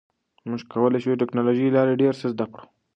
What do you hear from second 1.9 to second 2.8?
ډیر څه زده کړو.